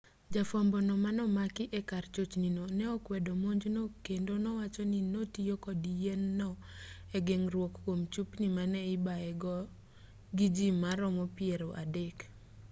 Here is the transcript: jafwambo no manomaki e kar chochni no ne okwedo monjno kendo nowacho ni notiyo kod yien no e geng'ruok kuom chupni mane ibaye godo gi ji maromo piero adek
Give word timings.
jafwambo 0.33 0.77
no 0.87 0.95
manomaki 1.05 1.63
e 1.79 1.81
kar 1.89 2.05
chochni 2.13 2.49
no 2.57 2.63
ne 2.77 2.85
okwedo 2.95 3.31
monjno 3.43 3.81
kendo 4.05 4.33
nowacho 4.43 4.83
ni 4.91 4.99
notiyo 5.13 5.55
kod 5.65 5.81
yien 6.01 6.21
no 6.39 6.49
e 7.17 7.19
geng'ruok 7.27 7.73
kuom 7.83 8.01
chupni 8.13 8.47
mane 8.57 8.79
ibaye 8.95 9.31
godo 9.41 9.71
gi 10.37 10.47
ji 10.55 10.67
maromo 10.83 11.23
piero 11.37 11.67
adek 11.81 12.17